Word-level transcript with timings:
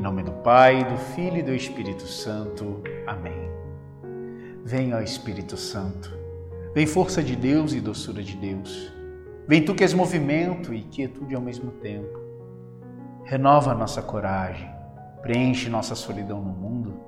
nome 0.00 0.22
do 0.22 0.32
Pai, 0.32 0.84
do 0.84 0.96
Filho 0.96 1.36
e 1.36 1.42
do 1.42 1.54
Espírito 1.54 2.06
Santo. 2.06 2.82
Amém. 3.06 3.50
Ó 4.94 5.00
Espírito 5.00 5.56
Santo. 5.56 6.10
Vem 6.74 6.86
força 6.86 7.22
de 7.22 7.36
Deus 7.36 7.74
e 7.74 7.80
doçura 7.80 8.22
de 8.22 8.34
Deus. 8.36 8.90
Vem 9.46 9.62
tu 9.62 9.74
que 9.74 9.82
és 9.82 9.92
movimento 9.92 10.72
e 10.72 10.82
quietude 10.82 11.34
ao 11.34 11.42
mesmo 11.42 11.72
tempo. 11.72 12.18
Renova 13.24 13.74
nossa 13.74 14.00
coragem, 14.00 14.70
preenche 15.20 15.68
nossa 15.68 15.94
solidão 15.94 16.40
no 16.40 16.52
mundo, 16.52 16.98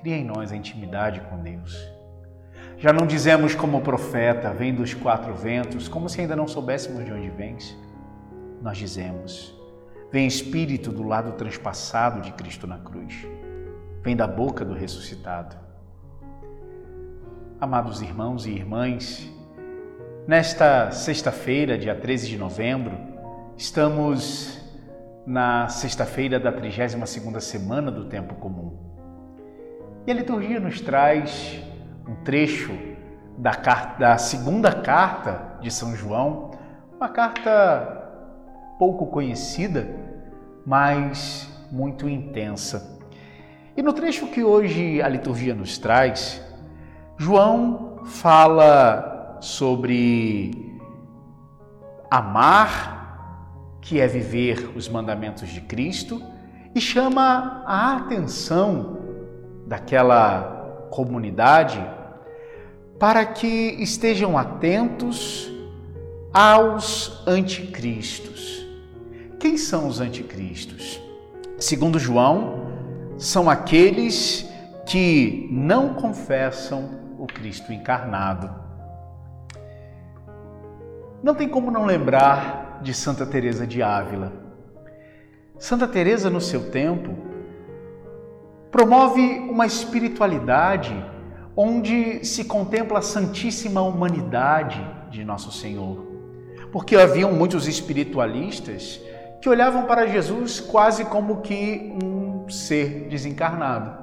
cria 0.00 0.16
em 0.16 0.24
nós 0.24 0.52
a 0.52 0.56
intimidade 0.56 1.20
com 1.22 1.38
Deus. 1.38 1.76
Já 2.78 2.92
não 2.92 3.06
dizemos 3.06 3.54
como 3.54 3.78
o 3.78 3.82
profeta, 3.82 4.54
vem 4.54 4.72
dos 4.72 4.94
quatro 4.94 5.34
ventos, 5.34 5.88
como 5.88 6.08
se 6.08 6.20
ainda 6.20 6.36
não 6.36 6.46
soubéssemos 6.46 7.04
de 7.04 7.12
onde 7.12 7.28
vens. 7.28 7.76
Nós 8.62 8.78
dizemos, 8.78 9.59
Vem 10.12 10.26
Espírito 10.26 10.90
do 10.90 11.04
lado 11.04 11.32
transpassado 11.32 12.20
de 12.20 12.32
Cristo 12.32 12.66
na 12.66 12.78
cruz. 12.78 13.24
Vem 14.02 14.16
da 14.16 14.26
boca 14.26 14.64
do 14.64 14.74
ressuscitado. 14.74 15.56
Amados 17.60 18.02
irmãos 18.02 18.44
e 18.44 18.50
irmãs, 18.50 19.30
nesta 20.26 20.90
sexta-feira, 20.90 21.78
dia 21.78 21.94
13 21.94 22.28
de 22.28 22.36
novembro, 22.36 22.98
estamos 23.56 24.60
na 25.24 25.68
sexta-feira 25.68 26.40
da 26.40 26.52
32ª 26.52 27.38
semana 27.38 27.88
do 27.88 28.06
tempo 28.06 28.34
comum. 28.34 28.76
E 30.08 30.10
a 30.10 30.14
liturgia 30.14 30.58
nos 30.58 30.80
traz 30.80 31.62
um 32.08 32.16
trecho 32.24 32.76
da, 33.38 33.54
carta, 33.54 33.98
da 34.00 34.18
segunda 34.18 34.72
carta 34.72 35.56
de 35.60 35.70
São 35.70 35.94
João, 35.94 36.50
uma 36.96 37.08
carta 37.08 38.09
pouco 38.80 39.08
conhecida, 39.08 39.94
mas 40.64 41.46
muito 41.70 42.08
intensa. 42.08 42.98
E 43.76 43.82
no 43.82 43.92
trecho 43.92 44.28
que 44.28 44.42
hoje 44.42 45.02
a 45.02 45.08
liturgia 45.08 45.54
nos 45.54 45.76
traz, 45.76 46.42
João 47.18 47.98
fala 48.06 49.36
sobre 49.42 50.80
amar, 52.10 53.76
que 53.82 54.00
é 54.00 54.06
viver 54.06 54.72
os 54.74 54.88
mandamentos 54.88 55.50
de 55.50 55.60
Cristo, 55.60 56.22
e 56.74 56.80
chama 56.80 57.62
a 57.66 57.96
atenção 57.96 58.96
daquela 59.66 60.88
comunidade 60.90 61.86
para 62.98 63.26
que 63.26 63.76
estejam 63.78 64.38
atentos 64.38 65.52
aos 66.32 67.22
anticristos. 67.26 68.69
Quem 69.40 69.56
são 69.56 69.88
os 69.88 70.02
anticristos? 70.02 71.00
Segundo 71.58 71.98
João, 71.98 72.66
são 73.16 73.48
aqueles 73.48 74.46
que 74.84 75.48
não 75.50 75.94
confessam 75.94 76.90
o 77.18 77.26
Cristo 77.26 77.72
encarnado. 77.72 78.54
Não 81.22 81.34
tem 81.34 81.48
como 81.48 81.70
não 81.70 81.86
lembrar 81.86 82.80
de 82.82 82.92
Santa 82.92 83.24
Teresa 83.24 83.66
de 83.66 83.82
Ávila. 83.82 84.30
Santa 85.58 85.88
Teresa 85.88 86.28
no 86.28 86.40
seu 86.40 86.70
tempo 86.70 87.16
promove 88.70 89.22
uma 89.22 89.64
espiritualidade 89.64 90.94
onde 91.56 92.26
se 92.26 92.44
contempla 92.44 92.98
a 92.98 93.02
santíssima 93.02 93.80
humanidade 93.80 94.86
de 95.10 95.24
nosso 95.24 95.50
Senhor. 95.50 96.06
Porque 96.70 96.94
haviam 96.94 97.32
muitos 97.32 97.66
espiritualistas 97.66 99.00
que 99.40 99.48
olhavam 99.48 99.86
para 99.86 100.06
Jesus 100.06 100.60
quase 100.60 101.04
como 101.04 101.40
que 101.40 101.96
um 102.02 102.48
ser 102.48 103.08
desencarnado. 103.08 103.98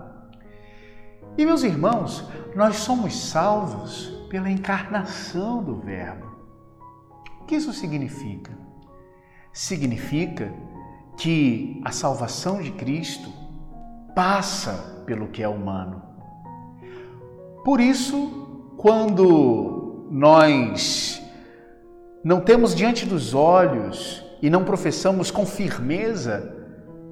E 1.37 1.45
meus 1.45 1.63
irmãos, 1.63 2.27
nós 2.55 2.77
somos 2.77 3.15
salvos 3.15 4.07
pela 4.29 4.49
encarnação 4.49 5.63
do 5.63 5.75
Verbo. 5.75 6.25
O 7.41 7.45
que 7.45 7.55
isso 7.55 7.71
significa? 7.71 8.57
Significa 9.53 10.51
que 11.17 11.81
a 11.85 11.91
salvação 11.91 12.61
de 12.61 12.71
Cristo 12.71 13.31
passa 14.15 15.03
pelo 15.05 15.27
que 15.27 15.43
é 15.43 15.47
humano. 15.47 16.01
Por 17.63 17.79
isso, 17.79 18.73
quando 18.77 20.07
nós 20.09 21.21
não 22.23 22.41
temos 22.41 22.73
diante 22.73 23.05
dos 23.05 23.33
olhos 23.33 24.26
e 24.41 24.49
não 24.49 24.63
professamos 24.63 25.31
com 25.31 25.45
firmeza 25.45 26.55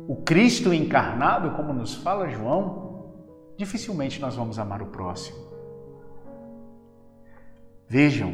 o 0.07 0.17
Cristo 0.17 0.73
encarnado, 0.73 1.51
como 1.51 1.73
nos 1.73 1.95
fala 1.95 2.29
João, 2.29 3.13
dificilmente 3.57 4.21
nós 4.21 4.35
vamos 4.35 4.59
amar 4.59 4.81
o 4.81 4.87
próximo. 4.87 5.37
Vejam, 7.87 8.33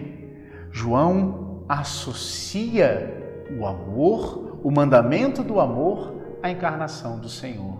João 0.71 1.63
associa 1.67 3.47
o 3.57 3.65
amor, 3.65 4.59
o 4.63 4.71
mandamento 4.71 5.43
do 5.43 5.59
amor, 5.59 6.13
à 6.43 6.49
encarnação 6.49 7.19
do 7.19 7.29
Senhor. 7.29 7.77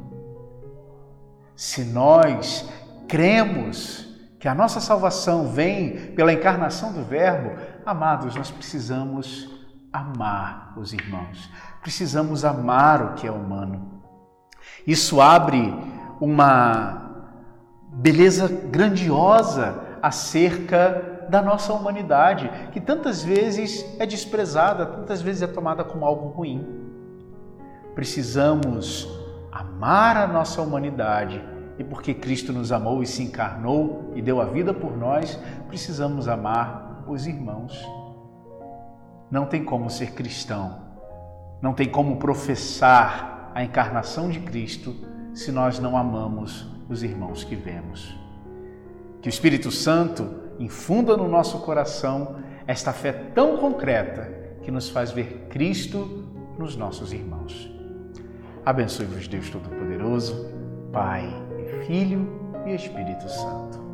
Se 1.56 1.84
nós 1.84 2.70
cremos 3.08 4.08
que 4.40 4.48
a 4.48 4.56
nossa 4.56 4.80
salvação 4.80 5.48
vem 5.48 6.14
pela 6.14 6.34
encarnação 6.34 6.92
do 6.92 7.04
Verbo, 7.04 7.52
amados, 7.86 8.36
nós 8.36 8.50
precisamos 8.50 9.50
amar 9.92 10.74
os 10.78 10.94
irmãos. 10.94 11.50
Precisamos 11.82 12.46
amar 12.46 13.02
o 13.02 13.14
que 13.14 13.28
é 13.28 13.32
humano. 13.32 14.02
Isso 14.86 15.20
abre 15.20 15.74
uma 16.20 17.26
beleza 17.92 18.48
grandiosa 18.48 19.98
acerca 20.02 21.26
da 21.30 21.42
nossa 21.42 21.74
humanidade, 21.74 22.50
que 22.72 22.82
tantas 22.82 23.24
vezes 23.24 23.86
é 24.00 24.06
desprezada, 24.06 24.86
tantas 24.86 25.22
vezes 25.22 25.42
é 25.42 25.48
tomada 25.48 25.84
como 25.84 26.06
algo 26.06 26.28
ruim. 26.30 26.66
Precisamos 27.96 29.08
amar 29.52 30.18
a 30.18 30.28
nossa 30.28 30.62
humanidade 30.62 31.42
e 31.78 31.84
porque 31.84 32.14
Cristo 32.14 32.54
nos 32.54 32.72
amou 32.72 33.02
e 33.02 33.08
se 33.08 33.24
encarnou 33.24 34.12
e 34.16 34.22
deu 34.22 34.42
a 34.42 34.46
vida 34.46 34.74
por 34.74 34.98
nós, 34.98 35.40
precisamos 35.68 36.28
amar 36.28 37.04
os 37.08 37.26
irmãos. 37.26 38.01
Não 39.32 39.46
tem 39.46 39.64
como 39.64 39.90
ser 39.90 40.12
cristão, 40.12 40.82
não 41.62 41.74
tem 41.74 41.88
como 41.88 42.18
professar 42.18 43.52
a 43.56 43.64
encarnação 43.64 44.30
de 44.30 44.40
Cristo 44.42 44.94
se 45.34 45.52
nós 45.52 45.80
não 45.80 45.96
amamos 45.96 46.68
os 46.90 47.02
irmãos 47.02 47.44
que 47.44 47.56
vemos. 47.56 48.16
Que 49.22 49.30
o 49.30 49.32
Espírito 49.32 49.72
Santo 49.72 50.30
infunda 50.60 51.16
no 51.16 51.28
nosso 51.28 51.60
coração 51.60 52.36
esta 52.68 52.92
fé 52.92 53.12
tão 53.12 53.58
concreta 53.58 54.30
que 54.62 54.72
nos 54.72 54.90
faz 54.90 55.12
ver 55.12 55.48
Cristo 55.50 56.28
nos 56.60 56.76
nossos 56.76 57.14
irmãos. 57.14 57.72
Abençoe-vos, 58.66 59.28
Deus 59.28 59.50
Todo-Poderoso, 59.50 60.52
Pai 60.92 61.42
Filho 61.86 62.28
e 62.66 62.74
Espírito 62.74 63.28
Santo. 63.30 63.91